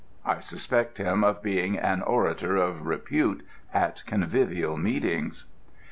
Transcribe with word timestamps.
I 0.25 0.39
suspect 0.39 0.97
him 0.97 1.23
of 1.23 1.43
being 1.43 1.77
an 1.77 2.01
orator 2.01 2.55
of 2.57 2.87
repute 2.87 3.45
at 3.71 4.01
convivial 4.07 4.75
meetings. 4.75 5.45